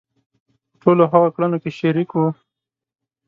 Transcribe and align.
په 0.71 0.75
ټولو 0.81 1.03
هغو 1.11 1.29
کړنو 1.35 1.57
کې 1.63 1.71
شریک 1.79 2.09
وو. 2.13 2.27